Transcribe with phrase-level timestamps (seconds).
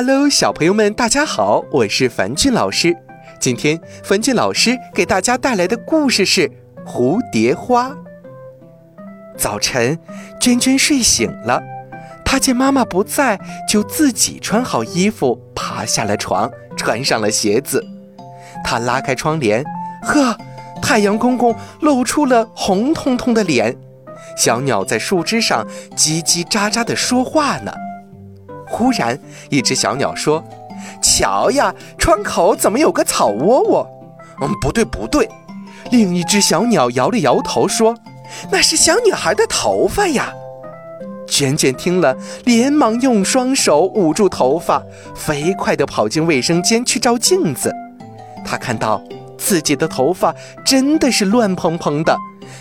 [0.00, 2.96] Hello，小朋友们，大家好，我是樊俊老师。
[3.40, 6.48] 今天樊俊老师给大家带来的故事是
[6.86, 7.88] 《蝴蝶花》。
[9.36, 9.98] 早晨，
[10.40, 11.60] 娟娟睡醒了，
[12.24, 17.84] 她见妈妈不在，就自己穿好衣服，爬下了床，穿上了鞋子。
[18.62, 19.64] 她拉开窗帘，
[20.04, 20.38] 呵，
[20.80, 23.76] 太阳公公露出了红彤彤的脸。
[24.36, 27.72] 小鸟在树枝上叽叽喳喳地说话呢。
[28.68, 29.18] 忽然，
[29.50, 30.42] 一只小鸟说
[31.02, 33.88] ：“瞧呀，窗口怎么有个草窝窝
[34.40, 35.28] ？”“嗯，不对，不对。”
[35.90, 37.96] 另一只小鸟摇了摇头说
[38.52, 40.32] ：“那是小女孩的头发呀。”
[41.26, 44.82] 娟娟听了，连忙用双手捂住头发，
[45.14, 47.74] 飞快地跑进卫生间去照镜子。
[48.44, 49.02] 她看到
[49.36, 52.16] 自己的头发真的是乱蓬蓬的，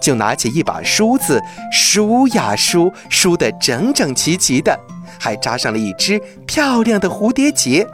[0.00, 1.40] 就拿起一把梳子
[1.72, 4.78] 梳呀梳，梳得整整齐齐的。
[5.18, 7.86] 还扎上了一只漂亮的蝴蝶结。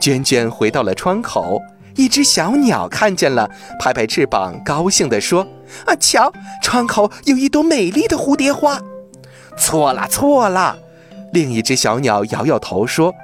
[0.00, 1.60] 娟娟回到了窗口，
[1.96, 5.46] 一只小鸟看见了，拍拍翅膀，高兴地说
[5.86, 8.80] ：“啊，瞧，窗口有一朵美丽的蝴蝶花。”
[9.58, 10.78] 错了，错了！
[11.32, 13.14] 另一只小鸟摇摇头说：“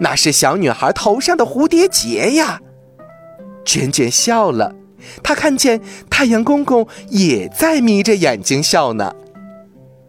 [0.00, 2.60] 那是小女孩头上的蝴蝶结呀。”
[3.64, 4.74] 娟娟笑了，
[5.22, 9.12] 他看见太阳公公也在眯着眼睛笑呢。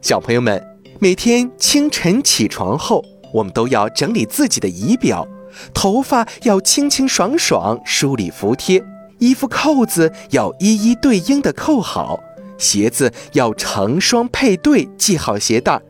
[0.02, 0.64] 小朋友们。
[0.98, 5.28] 每天清晨起床后，我们都要整理自己的仪表，
[5.74, 8.82] 头发要清清爽爽、梳理服帖，
[9.20, 12.18] 衣服扣子要一一对应的扣好，
[12.58, 15.82] 鞋子要成双配对系好鞋带儿，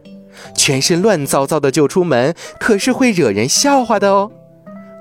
[0.56, 4.32] 全身乱糟糟的就出门，可是会惹人笑话的哦。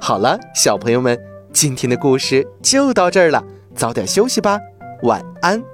[0.02, 1.19] 好了，小朋友们，
[1.50, 3.42] 今天的故事就到这儿了，
[3.75, 4.58] 早点休息吧，
[5.03, 5.73] 晚安。